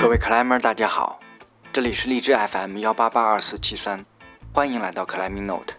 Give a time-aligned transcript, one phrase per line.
[0.00, 1.20] 各位 climber 大家好，
[1.74, 4.02] 这里是荔枝 FM 幺八八二四七三，
[4.50, 5.74] 欢迎来到 climbing note。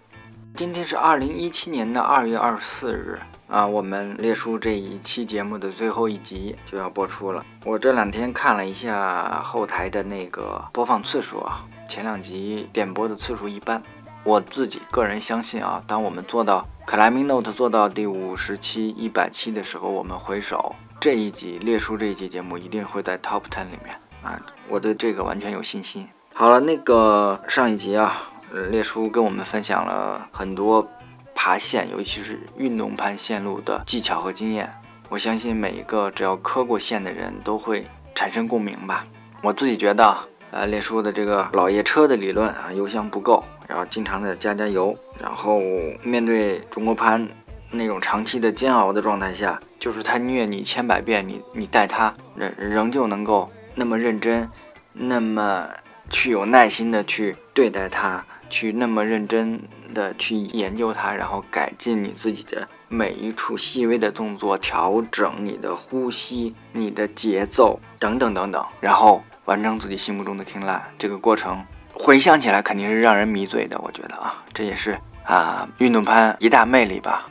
[0.56, 7.44] 今天是二零一七年的二月二十四日啊，我们列出这一期节目的最后一集就要播出了。
[7.66, 13.82] 我这两天看了一下后台的那个播放次数啊，前两集点播的次数一般。
[14.24, 26.08] 我自己个人相信啊，当我们做到 climbing note 做到第五十期、一百期的时候，我们回首这一集列出这一集节目一定会在 top ten 里面啊，我对这个完全有信心。
[26.34, 28.30] 好了，那个上一集啊，
[28.70, 30.88] 列叔跟我们分享了很多
[31.36, 34.72] 爬线，尤其是运动攀线路的技巧和经验。
[35.10, 39.06] 我相信每一个只要磕过线的人都会产生共鸣吧。
[39.42, 40.16] 我自己觉得，
[40.52, 43.44] 呃，列叔的这个老爷车的理论啊，油箱不够。
[43.68, 45.62] 然后经常的加加油，然后
[46.04, 47.26] 面对中国攀
[47.70, 54.50] 那种长期的煎熬的状态下，就是他虐你千百遍，你你带他仍仍旧能够那么认真，
[54.94, 55.70] 那么
[56.10, 59.62] 去有耐心的去对待它，去那么认真
[59.94, 71.66] 的去研究它，然后改进你自己的每一处细微的动作，调整你的呼吸、你的节奏等等等等，然后完成自己心目中的 king line 这个过程。
[71.94, 77.30] 回想起来肯定是让人迷醉的，我觉得啊，这也是啊运动攀一大魅力吧。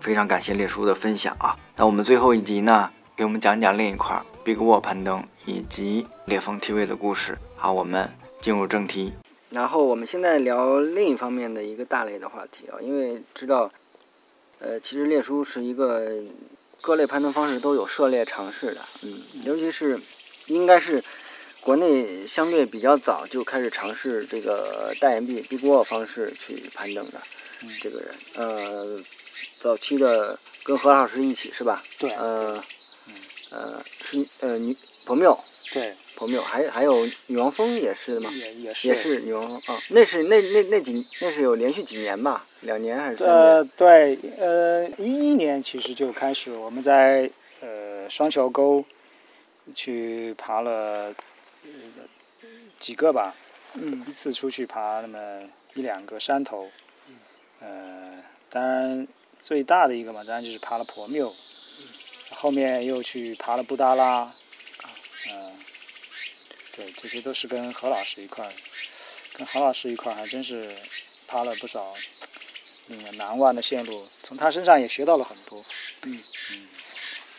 [0.00, 1.56] 非常感谢列叔的分享啊。
[1.76, 7.36] 那我们最后一集呢，给我们讲讲另一块 Big Wall 攀登以及裂风 TV 的故事。
[7.56, 8.08] 好，我们
[8.40, 9.12] 进入正题。
[9.50, 13.68] 然后我们现在聊另一方面的一个大类的话题啊，因为知道，
[14.60, 16.12] 呃，其实列叔是一个
[16.80, 19.98] 各类攀登方式都有涉猎尝试的，嗯，尤其是
[20.46, 21.02] 应该是。
[21.62, 27.20] 国内相对比较早就开始尝试这个大岩壁 Big Wall 方式去攀登的
[27.82, 29.00] 这个人，呃，
[29.60, 31.82] 早期的跟何老师一起是吧？
[31.98, 32.08] 对。
[32.10, 32.62] 呃，
[33.50, 34.74] 呃，是呃女
[35.06, 35.38] 朋友。
[35.72, 35.94] 对。
[36.16, 38.30] 朋友，还还有女王峰也是吗？
[38.32, 38.88] 也也是。
[38.88, 42.46] 也是女王峰啊，那是那那那几那是有连续几年吧？
[42.62, 43.36] 两年还是三年？
[43.36, 47.30] 呃，对，呃，一一年其实就开始我们在
[47.60, 48.84] 呃双桥沟
[49.74, 51.14] 去爬了。
[52.78, 53.34] 几个吧，
[53.72, 55.18] 嗯，一次出去爬那么
[55.74, 56.68] 一两个山头，
[57.08, 57.16] 嗯，
[57.60, 59.08] 呃，当然
[59.40, 61.32] 最大的一个嘛，当然就是爬了婆庙，嗯，
[62.38, 64.32] 后面又去爬了布达拉，啊，
[65.30, 65.52] 嗯，
[66.76, 68.52] 对，这些都是跟何老师一块儿，
[69.34, 70.74] 跟何老师一块儿还真是
[71.26, 71.94] 爬了不少
[72.88, 75.58] 那个难忘的线路，从他身上也学到了很多，
[76.02, 76.18] 嗯
[76.52, 76.66] 嗯，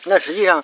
[0.05, 0.63] 那实际上。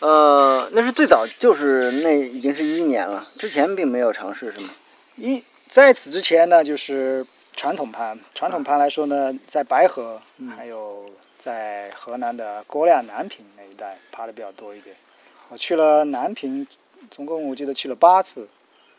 [0.00, 4.70] 呃，那是最早，就是那已经是一年了，之前并没有尝试，是吗？
[5.16, 10.22] 一在此之前呢，就是传统攀，传统攀来说呢，在白河，
[10.56, 11.10] 还有
[11.48, 14.94] 在河南的郭亮南平那一带爬的比较多一点。
[15.48, 16.66] 我去了南平，
[17.10, 18.46] 总共我记得去了八次。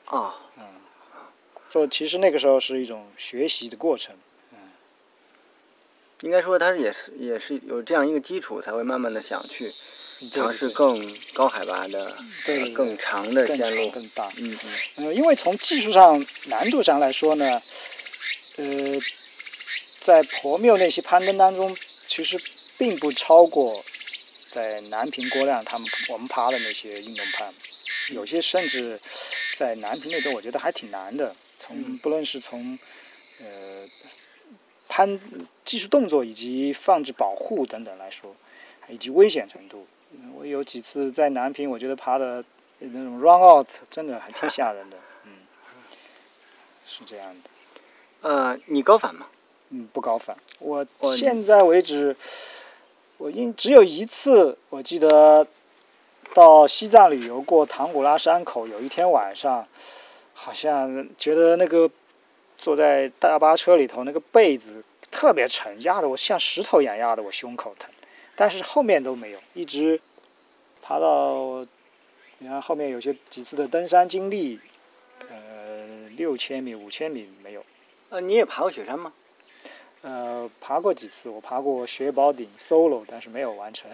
[0.06, 0.64] 啊，嗯，
[1.68, 4.16] 做其实那个时候是一种学习的过程，
[4.54, 4.58] 嗯，
[6.22, 9.72] 应该说他也是也是有这样一个基础，才会慢慢的想去。
[10.32, 11.00] 尝试更
[11.36, 12.12] 高海拔的、
[12.76, 14.28] 更长的线路，更大。
[14.40, 14.58] 嗯
[14.98, 15.06] 嗯。
[15.06, 17.62] 呃，因为从技术上难度上来说呢，
[18.58, 18.66] 呃，
[20.00, 21.74] 在婆庙那些攀登当中，
[22.10, 22.42] 其实
[22.80, 23.84] 并不超过
[24.48, 27.54] 在南平郭亮他们我们爬的那些运动攀，
[28.14, 29.00] 有些甚至
[29.58, 31.34] 在南平那边，我觉得还挺难的。
[31.60, 32.78] 从不论是从
[33.42, 33.88] 呃
[34.88, 35.20] 攀
[35.64, 38.36] 技术动作以及放置保护等等来说，
[38.90, 39.88] 以及危险程度。
[40.34, 42.44] 我有几次在南平，我觉得爬的
[42.80, 45.32] 那种 run out 真的还挺吓人的，嗯，
[46.90, 47.50] 是这样的。
[48.28, 49.28] 呃，你高反吗？
[49.72, 50.36] 嗯，不高反。
[50.60, 50.86] 我
[51.16, 52.16] 现在为止，
[53.18, 55.46] 我应只有一次，我记得
[56.34, 59.68] 到西藏旅游过唐古拉山口，有一天晚上，
[60.34, 61.90] 好像觉得那个
[62.58, 67.90] 坐在大巴车里头那个被子特别沉，压得我像石头一样，压得我胸口疼。
[68.36, 70.00] 但是后面都没有，一直
[70.82, 71.66] 爬到，
[72.40, 74.60] 你看后面有些几次的登山经历，
[75.30, 77.64] 呃，六千米、五千米没有。
[78.10, 79.14] 呃，你也爬过雪山吗？
[80.02, 83.90] 呃，爬过几次，我爬过雪宝顶 solo，但是没有完成。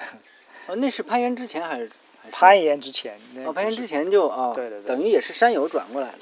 [0.68, 1.90] 哦，那是攀岩之前还是？
[2.32, 3.20] 攀岩之前。
[3.46, 4.54] 哦，攀岩之前就啊。
[4.54, 4.88] 对对对。
[4.88, 6.20] 等于也是山友转过来的。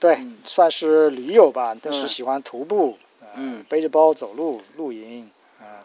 [0.00, 2.98] 对，算是驴友吧，但是喜欢徒步，
[3.34, 5.30] 嗯，背着包走路露营。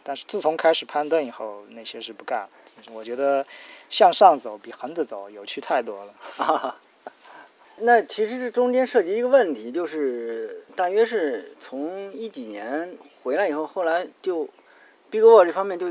[0.06, 2.50] 但是自从开始攀登以后，那些是不干了。
[2.92, 3.46] 我觉得
[3.90, 6.14] 向上走比横着走有趣太多了。
[7.78, 14.48] 那其实这中间涉及一个问题，就是大约是从一几年回来以后，后来就
[15.10, 15.90] Big Wall 这方面就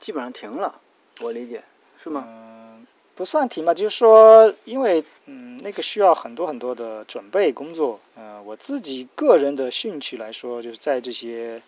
[0.00, 0.80] 基本上停了。
[1.20, 1.62] 我理解
[2.02, 2.24] 是吗？
[2.26, 8.00] 嗯，不算停吧，就是说，因为嗯，那个需要很多很多的准备工作。
[8.16, 11.62] 嗯，我自己个人的兴趣来说，就是在这些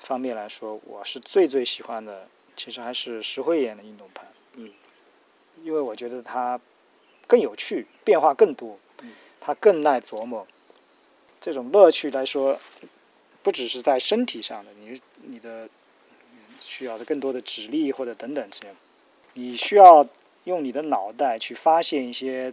[0.00, 4.26] 方面来说，我是最最喜欢的，其实还是石灰岩的运动盘。
[4.56, 4.70] 嗯，
[5.62, 6.58] 因为我觉得它
[7.26, 8.78] 更有趣，变化更多，
[9.44, 10.46] 它更耐琢磨。
[11.40, 12.58] 这种乐趣来说，
[13.42, 15.68] 不只是在身体上的，你你的
[16.60, 18.74] 需要的更多的指力或者等等这些，
[19.34, 20.06] 你需要。
[20.44, 22.52] 用你的脑袋去发现一些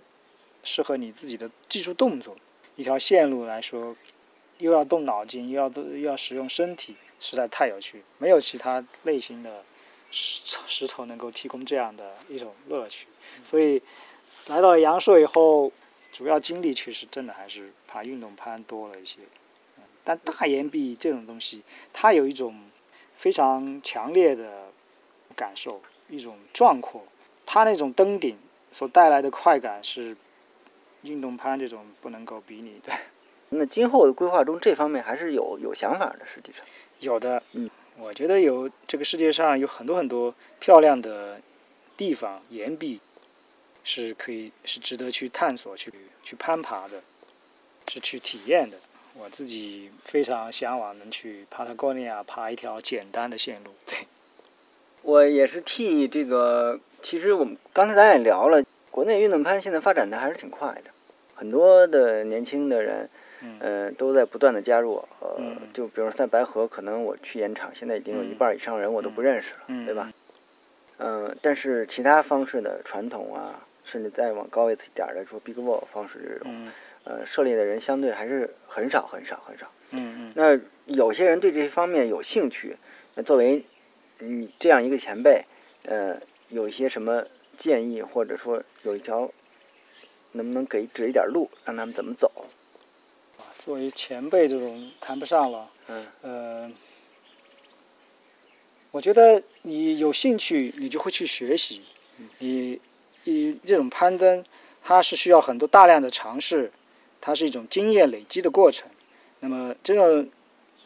[0.64, 2.38] 适合你自己的技术动作，
[2.78, 3.98] 一条线路来说，
[4.60, 8.02] 又要动脑筋，又要又要使用身体，实在太有趣。
[8.18, 9.62] 没有其他类型的
[10.10, 13.08] 石石头能够提供这样的一种乐趣。
[13.44, 13.82] 所以
[14.48, 15.70] 来到阳朔以后，
[16.12, 19.20] 主要精力其实真的还是爬运动攀多了一些。
[20.04, 21.64] 但大岩壁这种东西，
[21.94, 22.60] 它有一种
[23.18, 24.72] 非常强烈的
[25.36, 27.04] 感受，一种壮阔。
[27.46, 28.36] 它那种登顶
[28.72, 30.16] 所带来的快感是
[31.04, 32.92] 运动攀这种不能够比拟的。
[33.54, 36.26] 那今后的规划中，这方面还是有有想法的。
[36.26, 36.66] 实际上，
[37.00, 37.44] 有的。
[37.52, 37.70] 嗯，
[38.00, 41.42] 我觉得有这个世界上有很多很多漂亮的
[41.98, 43.02] 地方岩壁
[43.84, 45.92] 是可以是值得去探索、去
[46.24, 47.02] 去攀爬的，
[47.88, 48.78] 是去体验的。
[49.16, 53.72] 我自己非常向往能去帕塔哥尼亚爬一条简单的线路。
[53.86, 54.08] 对。
[55.04, 60.92] 我也是替这个，其实我们刚才咱也聊了，国内运动攀现在发展的还是挺快的，
[61.34, 63.10] 很多的年轻的人，
[63.60, 65.04] 嗯，都在不断的加入。
[65.20, 65.42] 呃，
[65.74, 70.14] 就比如说在白河，可能我去演场，现在已经有一半以上人我都不认识了，对吧？
[71.00, 76.72] 嗯，但是其他方式的传统啊，甚至再往高一点来说，big wall 方式这种，
[77.04, 79.72] 呃，涉猎的人相对还是很少很少很少。
[79.92, 80.34] 嗯嗯。
[80.36, 82.76] 那有些人对这方面有兴趣，
[83.16, 83.64] 那作为。
[84.24, 85.44] 你这样一个前辈，
[85.86, 86.16] 呃，
[86.50, 87.26] 有一些什么
[87.58, 89.28] 建议，或者说有一条，
[90.34, 92.32] 能不能给指一点路，让他们怎么走？
[93.40, 95.68] 啊，作为前辈这种谈不上了。
[95.88, 96.06] 嗯。
[96.22, 96.72] 呃，
[98.92, 101.82] 我觉得你有兴趣，你就会去学习。
[102.38, 102.80] 你，
[103.24, 104.44] 以这种攀登，
[104.84, 106.72] 它是需要很多大量的尝试，
[107.20, 108.90] 它是一种经验累积的过程。
[109.40, 110.30] 那么这种，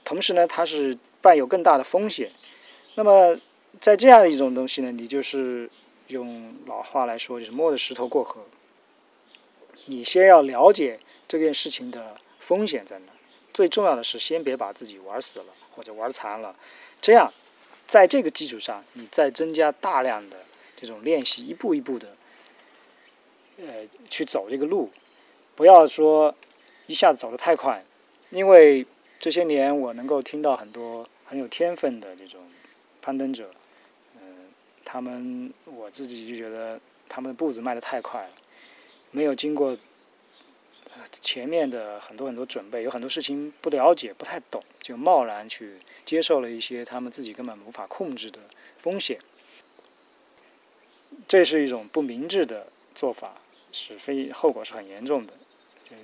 [0.03, 2.31] 同时呢，它是伴有更大的风险。
[2.95, 3.37] 那么，
[3.81, 5.69] 在这样一种东西呢，你就是
[6.07, 8.45] 用老话来说，就是摸着石头过河。
[9.85, 13.11] 你先要了解这件事情的风险在哪，
[13.53, 16.55] 最重要的是先别把自己玩死了或者玩残了。
[17.01, 17.31] 这样，
[17.85, 20.37] 在这个基础上，你再增加大量的
[20.79, 22.15] 这种练习，一步一步的，
[23.57, 24.89] 呃，去走这个路，
[25.55, 26.35] 不要说
[26.87, 27.83] 一下子走得太快，
[28.29, 28.85] 因为
[29.19, 32.41] 这些年我能够听到很多很有天分的这种。
[33.01, 33.51] 攀登者，
[34.19, 34.49] 嗯，
[34.83, 38.31] 他们我自己就觉得他们的步子迈得太快了，
[39.11, 39.77] 没有经过
[41.21, 48.39] 前面的很多很多准备，有很多事情不了解、不太懂，就贸然去接受了一些他们自己根本无法控制的
[48.81, 49.19] 风险，
[51.27, 53.37] 这是一种不明智的做法，
[53.75, 55.33] 是非后果是很严重的。
[55.87, 55.95] 就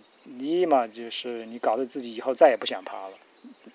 [0.45, 3.15] 一嘛，就是你搞得自己以后再也不想爬了；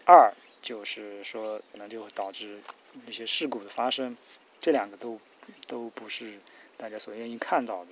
[0.05, 0.33] 二
[0.63, 2.61] 就是说，可能就会导致。
[3.07, 4.17] 一些事故的发生，
[4.59, 5.21] 这两个都
[5.67, 6.39] 都不是
[6.79, 7.91] 大家所愿意看到的。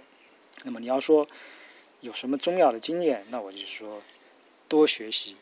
[0.62, 1.28] 那么你要说
[2.00, 4.00] 有什么重要的经验，那我就是说
[4.66, 5.36] 多学习，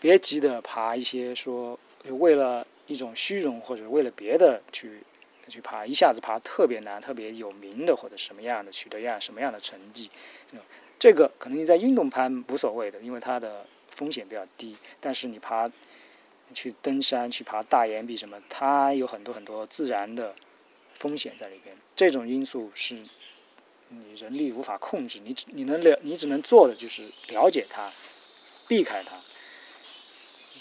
[0.00, 5.04] 别急着爬一些说为了一种虚荣或者为了别的去
[5.48, 10.10] 去爬，一下子爬特别难、特别有名的或者什么样的取得样什么样的成绩，
[10.98, 14.76] 这个可能你在运动攀无所谓的，因为它的风险比较低。
[15.00, 15.70] 但是你爬。
[16.54, 20.34] 去登山、去爬大岩壁什么，它有很多很多自然的
[20.98, 21.76] 风险在里边。
[21.94, 22.94] 这种因素是
[23.90, 27.92] 你人力无法控制，你只你能了，你只能做的就是了解它，
[28.66, 29.14] 避开它。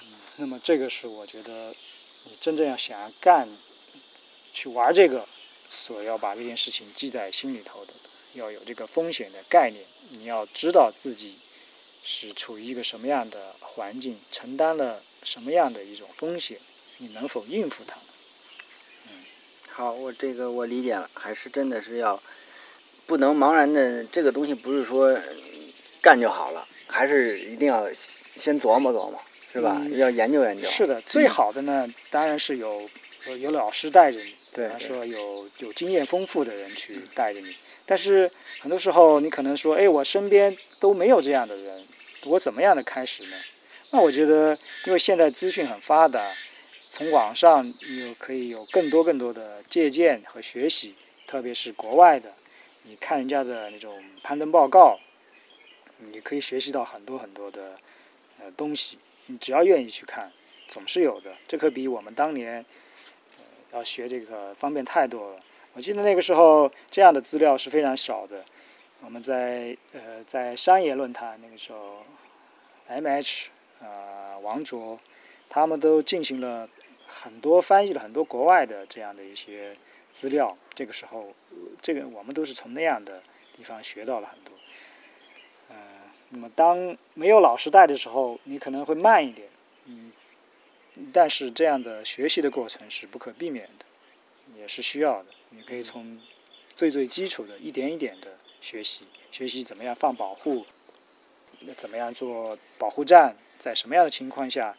[0.02, 1.74] 嗯，那么这个是我觉得
[2.26, 3.48] 你真正要想要干、
[4.58, 5.24] 去玩这个，
[5.70, 7.94] 所要把这件事情记在心里头的，
[8.34, 9.84] 要有这个风险的概念。
[10.10, 11.36] 你要知道自己
[12.04, 15.02] 是处于一个什么样的环境，承担了。
[15.24, 16.58] 什么样的一种风险，
[17.00, 17.98] 你能否应付它？
[19.10, 19.26] 嗯，
[19.74, 22.18] 好，我这个我理解了，还是真的是要
[23.08, 25.20] 不能茫然的，这个东西不是说
[26.02, 27.90] 干就好了，还是一定要
[28.40, 29.22] 先琢磨琢磨，
[29.52, 29.82] 是吧？
[29.98, 30.70] 要研究研究。
[30.70, 32.90] 是的，最好的呢，当然是有
[33.42, 37.56] 有老师带着你，对，说有有经验丰富的人去带着你。
[37.86, 41.84] 但是很多时候，你可能说，哎，我身边都没有这样的人，
[42.26, 43.38] 我怎么样的开始呢？
[43.92, 46.34] 那我觉得，因为现在资讯很发达，
[46.90, 50.96] 从网上有可以有更多更多的借鉴和学习，
[51.28, 52.34] 特别是国外的
[52.86, 55.00] 你看人家的那种攀登报告，
[56.00, 57.78] 你可以学习到很多很多的
[58.40, 58.98] 呃东西。
[59.28, 60.32] 你只要愿意去看，
[60.68, 61.36] 总是有的。
[61.48, 62.66] 这可比我们当年呃
[63.74, 65.40] 要学这个方便太多了。
[65.74, 68.44] 我记得那个时候这样的资料是非常少的。
[69.02, 72.04] 我们在呃在商业论坛那个时候
[72.88, 73.50] ，M.H.
[73.82, 75.00] 啊王卓，
[75.50, 76.68] 他们都进行了
[77.08, 79.76] 很多翻译了很多国外的这样的一些
[80.14, 80.58] 资料。
[80.74, 81.28] 这个时候，
[81.82, 83.22] 这个我们都是从那样的
[83.56, 84.54] 地方学到了很多。
[85.70, 85.76] 嗯，
[86.30, 89.48] 那么当没有老师带的时候，你可能会慢一点，
[89.86, 90.12] 嗯，
[91.14, 95.30] 但是这样的学习的过程是不可避免的，也是需要的。
[95.52, 96.20] 你可以从
[96.76, 100.66] 最最基础的一点一点的学习，学习怎么样放保护，
[101.76, 104.76] 怎么样做保护站，在什么样的情况下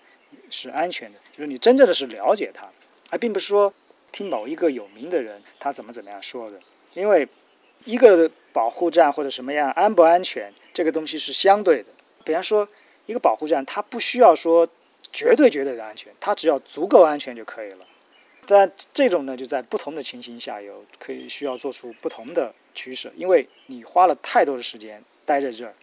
[0.51, 2.69] 是安全的，就是你真正的是了解它，
[3.11, 3.73] 而并不是说
[4.13, 6.61] 听某一个有名的人他怎么怎么样说的，
[6.95, 7.27] 因为
[7.85, 11.89] 一个保护站或者什么样安不安全，这个东西是相对的。
[12.25, 12.69] 比方说
[13.07, 14.69] 一个保护站，它不需要说
[15.13, 17.87] 绝对绝对的安全，它只要足够安全就可以了。
[18.47, 25.75] 但这种呢，就在不同的情形下有可以需要做出不同的取舍，因为你花了太多的时间待在这儿，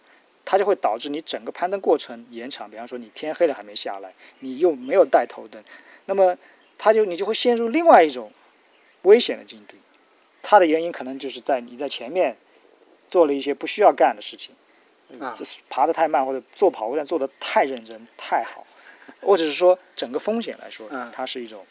[0.44, 2.68] 它就会导致你整个攀登过程延长。
[2.68, 5.62] 比方说你天黑了还没下来，你又没有带头灯，
[6.06, 6.36] 那么
[6.76, 8.32] 它就你就会陷入另外一种
[9.02, 9.76] 危险的境地。
[10.42, 12.36] 它的原因可能就是在你在前面
[13.08, 14.52] 做了一些不需要干的事情，
[15.20, 18.65] 啊，爬得太慢或者做跑步站做得太认真太好，
[19.22, 21.64] 或者是说整个风险来说，嗯它是一种。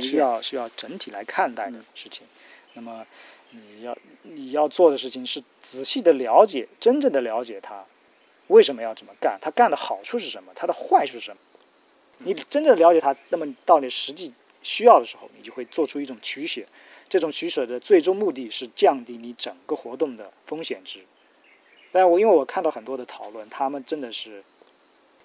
[0.00, 2.26] 需要需要整体来看待的事情。
[2.72, 3.06] 那么
[3.50, 7.84] 你要你要做的事情是仔细的了解，真正的了解它
[8.48, 11.36] 为什么要这么干，它干的好处是什么，它的坏处是什么。
[12.18, 16.62] 你真正了解它，那么到你实际需要的时候，你就会做出一种取舍。
[17.08, 20.98] 这种取舍的最终目的是降低你整个活动的风险值。
[21.92, 24.42] 但我因为我看到很多的讨论，他们真的是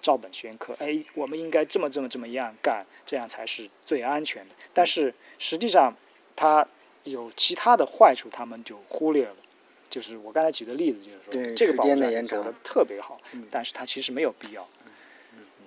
[0.02, 4.54] 照本宣科，哎，我们应该这么这么这么样干，这样才是最安全的。
[4.74, 5.94] 但是实际上，
[6.34, 6.66] 它
[7.04, 9.36] 有其他的坏处，他们就忽略了。
[9.88, 14.66] 就是我刚才举的例子，就是说这个时保护站你间的特别好，嗯但是它其实没有必要。
[15.34, 15.66] 嗯，你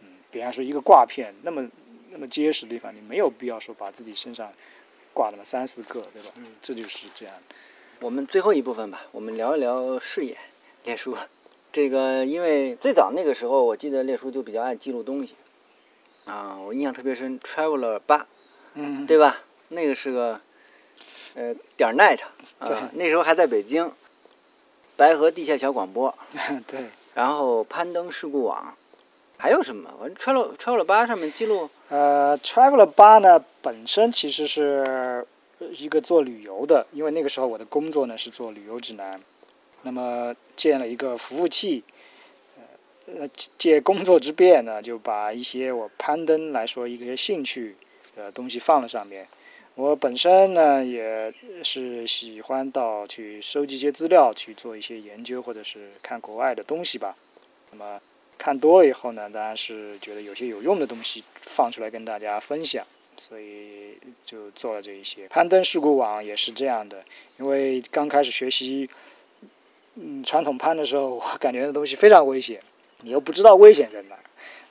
[0.00, 1.70] 嗯，比方说一个挂片那么
[2.10, 4.52] 那么结实的地方，你没有必要说把自己身上
[5.12, 6.30] 挂那么三四个，对吧？
[6.36, 7.34] 嗯这就是这样。
[8.00, 10.36] 我们最后一部分吧，我们聊一聊视野。
[10.84, 11.16] 列叔，
[11.72, 15.34] 这个因为最早那个时候，我记得列叔就比较爱记录东西，
[16.26, 18.26] 啊，我印象特别深，Traveler 八，
[18.74, 19.38] 嗯，对吧？
[19.68, 20.38] 那个是个
[21.34, 22.18] 呃点儿 net
[22.58, 23.90] 啊，那时候还在北京，
[24.98, 26.14] 白河地下小广播，
[26.68, 26.84] 对。
[27.14, 28.74] 然后攀登事故网，
[29.38, 29.90] 还有什么？
[29.98, 35.26] 我 Traveler Traveler 八上面记录，呃，Traveler 八呢，本身其实是
[35.78, 39.20] 一个做旅游的，因为那个时候我的工作呢是做旅游指南，
[39.82, 41.82] 那么建了一个服务器，
[43.06, 47.74] 呃，借工作之便呢，就把一些我攀登来说一些兴趣
[48.14, 49.26] 的东西放了上面。
[49.74, 51.32] 我本身呢也
[51.64, 57.16] 是喜欢到去收集一些资料，去做一些研究，或者是看国外的东西吧。
[57.70, 57.98] 那么
[58.36, 62.84] 看多了以后呢，当然是觉得有些有用的东西放出来跟大家分享，
[63.16, 65.26] 所以就做了这一些。
[65.28, 67.02] 攀登事故网也是这样的，
[67.38, 68.90] 因为刚开始学习，
[69.94, 72.60] 嗯，传统攀的时候，我感觉那东西非常危险，
[73.02, 74.20] 你又不知道危险在哪儿。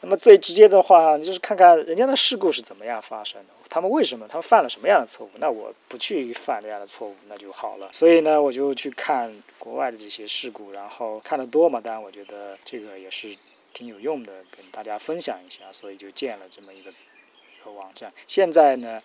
[0.04, 7.88] 那么最直接的话，你就是看看人家的事故是怎么样发生的，他们为什么，他们犯了什么样的错误，那我不去犯这样的错误，那就好了。
[7.94, 13.38] 所以呢，我就去看国外的这些事故，然后看得多嘛，当然我觉得这个也是
[13.74, 18.12] 挺有用的，跟大家分享一下，所以就建了这么一个一个网站。
[18.26, 19.00] 现在呢，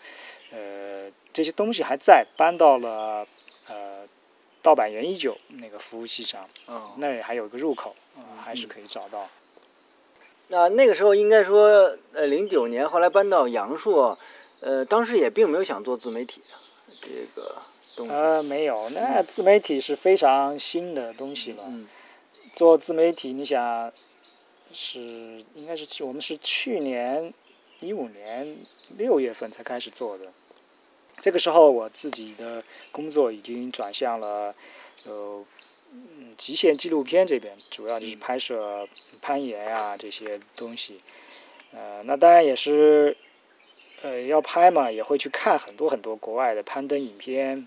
[0.51, 3.27] 呃，这些东西还在，搬到了
[3.69, 4.09] 呃
[4.67, 9.29] 盗版原一九那个服务器上，嗯，那里还有个入口，嗯还是嗯可以找到。
[10.49, 14.19] 那那个时候应该说，呃，零九年后来搬到阳朔，
[14.63, 16.43] 呃，当时也并没有想做自媒体
[17.01, 17.63] 这个
[17.95, 18.13] 东西。
[18.13, 21.63] 呃，没有，那自媒体是非常新的东西了。
[21.69, 21.87] 嗯
[22.57, 23.93] 做自媒体，你想
[24.73, 24.99] 是
[25.55, 27.33] 应该是去我们是去年
[27.79, 28.57] 一五年
[28.97, 30.25] 六月份才开始做的。
[31.27, 34.55] 这个时候我自己的工作已经转向了
[35.03, 35.45] 呃
[35.93, 38.87] 嗯极限纪录片这边，主要就是嗯拍摄
[39.21, 41.01] 攀岩啊这些东西。
[41.73, 43.17] 呃，那当然也是
[44.03, 47.67] 呃要拍嘛，也会去看很多很多国外的攀登影片。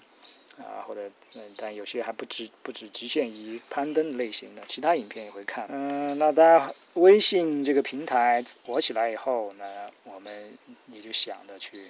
[0.60, 5.66] 啊，或者嗯，但有些还不止不止局限于攀登类型的，其他影片也会看。
[5.70, 9.66] 嗯，那当然，微信这个平台火起来以后呢，
[10.06, 11.90] 我们也就想着去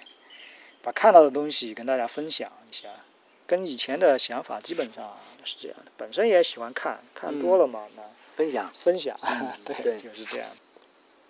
[0.82, 2.88] 把看到的东西跟大家分享一下，
[3.46, 5.92] 跟以前的想法基本上是这样的。
[5.96, 8.02] 本身也喜欢看，看多了嘛，那
[8.36, 9.18] 分享，分享，
[9.64, 10.48] 对，对就是这样。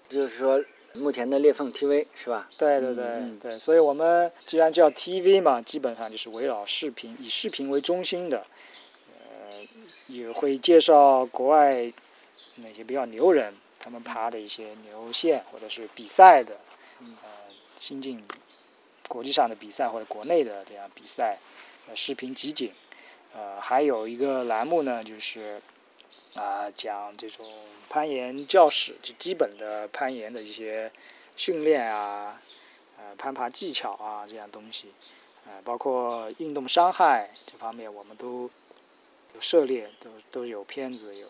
[0.08, 0.62] 就是说
[0.94, 2.50] 目前的裂缝 TV 是吧？
[2.58, 8.44] 对对对嗯对，所以我们既然叫 TV 嘛，基本上就是围绕视频，以视频为中心的，
[9.20, 9.66] 呃，
[10.08, 11.92] 也会介绍国外
[12.56, 16.56] 那些比较牛人他们爬的一些牛线或者是比赛的，
[17.00, 17.28] 嗯呃，
[17.78, 18.22] 新进
[19.10, 21.36] 国际上的比赛或者国内的这样比赛，
[21.88, 22.72] 呃，视频集锦，
[23.34, 25.60] 呃，还有一个栏目呢，就是
[26.34, 27.44] 啊、讲这种
[27.88, 30.92] 攀岩教室，就基本的攀岩的一些
[31.36, 32.40] 训练啊，
[32.98, 34.92] 呃，攀爬技巧啊这样东西，
[35.44, 38.48] 呃，包括运动伤害这方面，我们都
[39.34, 41.26] 有涉猎，都都有片子有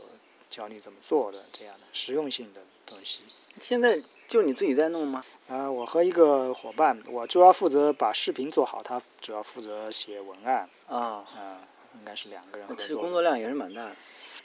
[0.50, 3.20] 教你怎么做的这样的实用性的东西。
[3.62, 5.24] 现在就你自己在弄吗？
[5.48, 11.56] 呃，我和一个伙伴，我主要负责把视频做好，他主要负责写文案，啊，嗯、
[11.98, 12.94] 应该是两个人那合作的。
[12.94, 13.92] 这工作量也是蛮大的。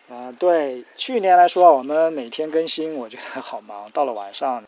[0.07, 4.63] 呃，对，去年来说，我们每天更新，我觉得好忙，到了晚上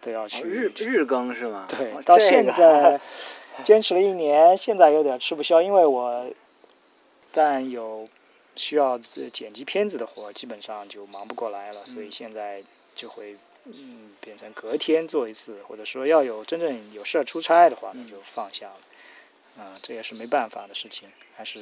[0.00, 0.42] 都要哦去。
[0.44, 1.66] 日日更是吗？
[1.68, 3.00] 对哦，到现个在
[3.64, 6.26] 坚持了一年，现在有点吃不消，因为我
[7.32, 8.08] 但有
[8.58, 12.62] 需要这剪辑片子的活，基本上就忙不过来了，所以嗯现在
[12.94, 18.74] 就会嗯变成隔天做一次，或者说要有真正有事儿出差的话，那嗯就放下了。
[19.62, 21.60] 啊、这也是没办法的事情，还是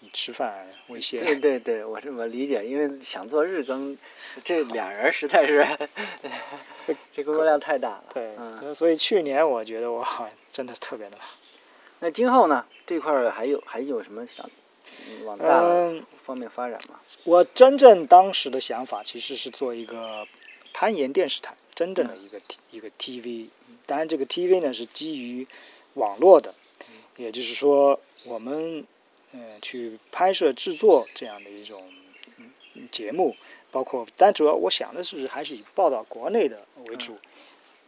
[0.00, 1.24] 以吃饭为先。
[1.24, 3.96] 对 对对，我这么理解，因为想做日更，
[4.44, 5.66] 这 俩人实在是
[7.14, 8.04] 这工作量太大了。
[8.14, 11.26] 对，嗯，所以所以去年我觉得我好像真的特别的忙。
[12.00, 12.64] 那今后呢？
[12.86, 14.50] 这块儿还有还有什么想嗯
[15.28, 16.98] 往大方面发展吗？
[17.24, 20.26] 我真正当时的想法其实是做一个
[20.72, 23.48] 攀岩电视台，真正的一个一个 TV。
[23.84, 25.46] 当然，这个 TV 呢是基于
[25.94, 26.54] 网络的，
[27.16, 28.84] 也就是说，我们
[29.32, 31.82] 呃去拍摄制作这样的一种
[32.76, 33.36] 嗯节目，
[33.70, 37.16] 包括，但主要我想的是还是以报道国内的为主。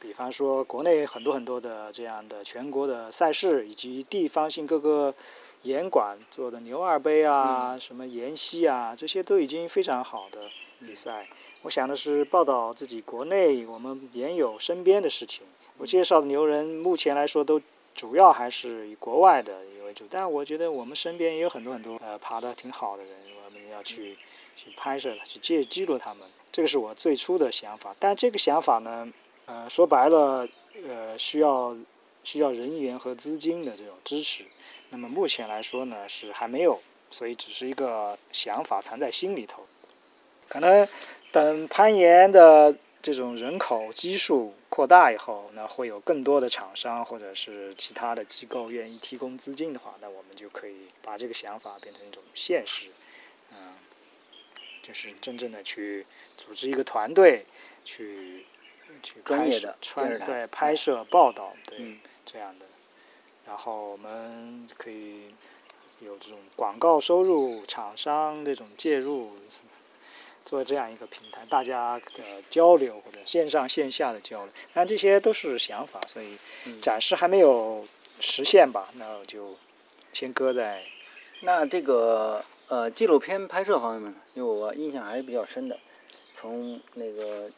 [0.00, 5.14] 比方说，国内很多很多的这样的全国的赛事，以及地方性各个
[5.62, 10.38] 岩馆做的牛二杯啊、什么岩溪啊，这些都已经非常好的
[10.86, 11.26] 比赛。
[11.62, 15.42] 我想的是报道自己国内我们岩友身边的事情。
[15.76, 17.60] 我介绍的牛人，目前来说都
[17.94, 23.12] 主要还是以国外的为主，但我觉得我们身边也有很多很多呃爬得挺好的人，
[23.44, 24.16] 我们要去
[24.56, 26.26] 去拍摄、去记记录他们。
[26.50, 29.06] 这个是我最初的想法，但这个想法呢，
[29.44, 30.48] 呃，说白了，
[30.88, 31.76] 呃，需要
[32.24, 34.44] 需要人员和资金的这种支持。
[34.90, 39.66] 那么目前来说呢，是还没有，所以只是一个想法藏在心里头。
[40.48, 40.86] 可能
[41.30, 52.88] 等攀岩的这种人口基数扩大以后，那会有更多的厂商或者是其他的机构愿意提供资金的话，那我们就可以把这个想法变成一种现实。
[53.52, 53.74] 嗯，
[54.82, 56.04] 就是真正的去
[56.36, 57.46] 组织一个团队，
[57.84, 58.44] 去
[59.04, 59.76] 去专业的
[60.26, 62.66] 对拍摄报道对、嗯这样的，
[63.46, 65.34] 然后我们可以
[66.00, 69.30] 有这种广告收入、厂商这种介入，
[70.44, 76.80] 做这样一个平台，大家的交流或者线上线下的交流，但这些都是想法，所以嗯。
[76.80, 77.86] 暂时还没有
[78.20, 79.56] 实现吧，那我就
[80.12, 80.82] 先搁在
[81.40, 85.78] 那这个呃纪录片拍摄方面呢，因为我印象还是比较深的，
[86.34, 87.50] 从那个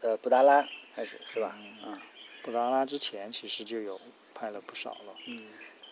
[0.00, 1.54] 呃布达拉开始是吧？
[1.84, 1.92] 嗯。
[1.92, 2.00] 嗯
[2.42, 4.00] 布达拉之前，其实就有
[4.34, 5.14] 拍了不少了。
[5.26, 5.42] 嗯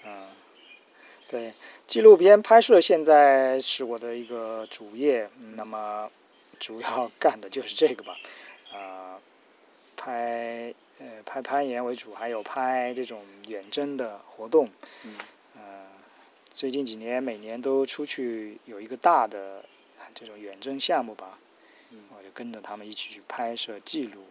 [0.05, 0.29] 嗯，
[1.29, 1.53] 对，
[1.87, 6.11] 纪录片拍摄现在是我的一个主业，嗯那么
[6.59, 8.17] 主要 干的就是这个吧，
[8.73, 9.21] 呃，
[9.97, 14.71] 拍呃拍攀岩为主，还有拍这种远征的活动。
[15.03, 15.17] 嗯
[15.57, 15.87] 呃，
[16.53, 19.65] 最近几年每年都出去有一个大的
[20.15, 21.37] 这种远征项目吧，
[21.91, 24.25] 嗯我就跟着他们一起去拍摄记录。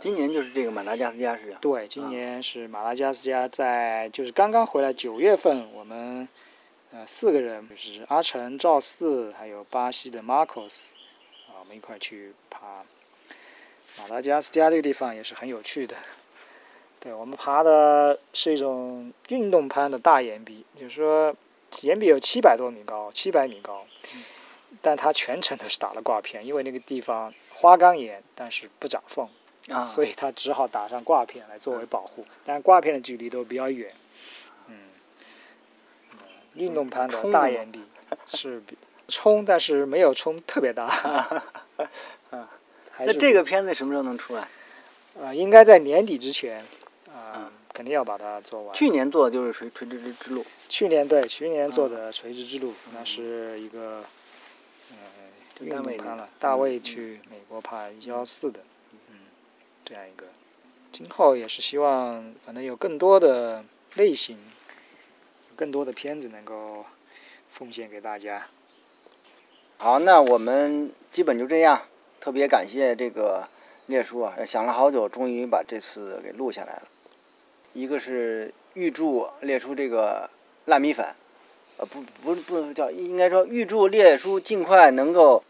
[0.00, 1.58] 今年就是这个马达加斯加是吧。
[1.62, 6.28] 对，今年是马达加斯加在就是刚刚回来，九月份我们
[6.92, 10.88] 呃四个人，就是阿成、赵四，还有巴西的 Marcos
[11.48, 12.84] 啊，我们一块去爬
[13.98, 15.96] 马达加斯加这个地方也是很有趣的。
[17.00, 21.34] 对我们爬的是一种运动攀的大岩壁，就是说
[21.80, 23.86] 岩壁有七百多米高，七百米高，
[24.82, 29.26] 但它全程都是打了挂片，因为那个地方花岗岩，但是不长缝。
[29.68, 33.92] 啊，所以他只好打上挂片来作为保护，但挂片的距离都比较远。
[34.68, 34.76] 嗯，
[36.12, 36.18] 嗯
[36.54, 37.82] 运动攀的大岩壁
[38.26, 38.76] 是比
[39.08, 40.88] 冲，但是没有冲特别大。
[42.96, 44.48] 还是那这个片子什么时候能出来？
[45.20, 46.64] 啊，应该在年底之前，
[47.06, 48.74] 呃嗯，肯定要把它做完。
[48.74, 54.04] 去年做的就是垂垂直之路，去年对，去年做的垂直之路，那是一个
[54.90, 54.96] 呃
[55.60, 58.73] 运动攀了，大卫去美国爬幺四的，嗯，
[59.84, 60.26] 这样一个。
[60.92, 64.38] 今后也是希望，反正有更多的类型，
[65.56, 66.86] 更多的片子能够
[67.50, 68.46] 奉献给大家。
[69.76, 71.82] 好，那我们基本就这样。
[72.20, 73.46] 特别感谢这个
[73.86, 76.82] 列叔啊，想了好久，终于把这次给录下来了。
[77.74, 80.30] 一个是预祝列叔这个
[80.64, 81.04] 烂米粉，
[81.76, 85.44] 呃，不不不叫，应该说预祝列叔尽快能够，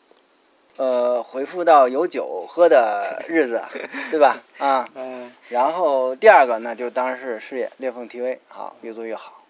[0.76, 3.62] 呃，回复到有酒喝的日子，
[4.10, 4.42] 对吧？
[4.58, 9.44] 啊，嗯，然后第二个呢就当然是事业裂缝 TV，好，越做越好。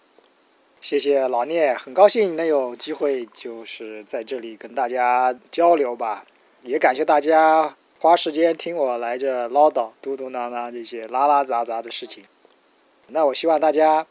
[0.82, 6.26] 谢谢老聂，很高兴能有机会就是在这里跟大家交流吧，
[6.62, 12.24] 也感谢大家花时间听我来这唠叨、嘟嘟囔囔这些拉拉杂杂的事情。
[13.06, 14.06] 那我希望大家，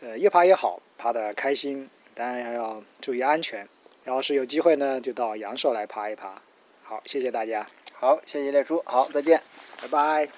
[0.00, 3.68] 呃，越爬越好，爬得开心，当然还要注意安全。
[4.04, 6.42] 要是有机会呢，就到阳朔来爬一爬。
[6.82, 9.40] 好，谢谢大家，好，谢谢列叔，好，再见。
[9.80, 10.28] 拜拜。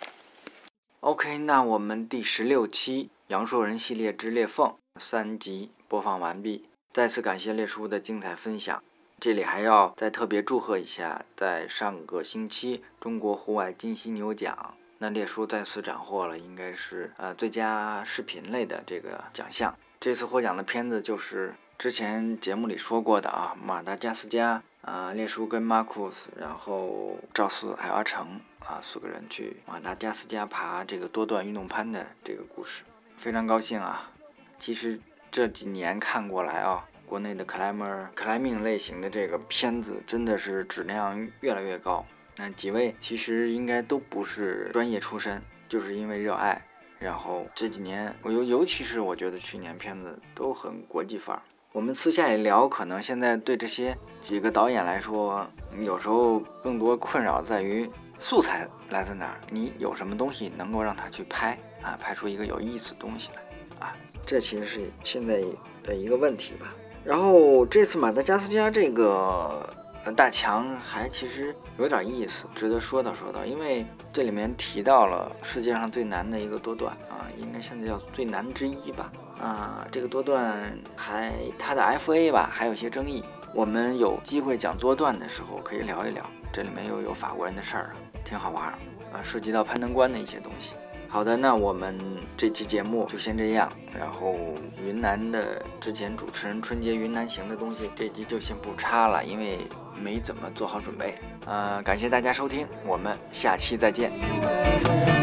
[1.01, 8.83] OK，那我们第十六期阳朔人系列之裂缝三集播放完毕，再次感谢列叔的精彩分享。
[9.19, 19.75] 这里还要再特别祝贺一下，在上个星期中国户外金犀牛奖，那列叔再次斩获了应该是呃最佳视频类的这个奖项。
[19.99, 32.85] 这次获奖的片子就是之前节目里说过的啊，马达加斯加啊，列叔跟马库斯，然后赵四还有阿成啊四个人去马达加斯加爬这个多段运动攀的这个故事，
[33.19, 34.11] 非常高兴啊！
[34.59, 34.99] 其实
[35.31, 42.07] 这几年看过来啊，国内的 climber climbing 类型的这个片子真的是质量越来越高。
[42.37, 46.65] 那几位其实应该都不是专业出身，就是因为热爱。
[46.99, 51.43] 然后这几年，我尤尤其是我觉得去年片子都很国际范儿。
[51.75, 55.45] 我们私下里聊，可能现在对这些几个导演来说，
[55.81, 65.43] 有时候更多困扰在于素材来自哪儿，你有什么东西能够让他去拍啊，拍出一个有意思的东西来啊，这其实是现在
[65.83, 66.73] 的一个问题吧。
[67.03, 69.69] 然后这次马达加斯加这个
[70.15, 79.11] 大强还其实有点意思，值得说道说道，因为这里面提到了世界上最难的一个多段啊，应该现在叫最难之一吧。
[79.45, 83.23] 啊，这个多段还它的 FA 吧，还有一些争议。
[83.53, 88.73] 我们有机会讲多段的时候可以聊一聊，这里面又有法国人的事儿，挺好玩儿
[89.13, 90.73] 啊，涉及到攀登关的一些东西。
[91.09, 91.97] 好的，那我们
[92.39, 93.71] 这期节目就先这样。
[93.97, 94.35] 然后
[94.83, 99.59] 云南的之前主持人春节云南行的东西，这集就先不插了，因为
[99.95, 101.17] 没怎么做好准备。
[101.45, 104.11] 呃，感谢大家收听，我们下期再见。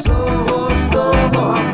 [0.04, 0.14] So
[0.76, 1.74] so far,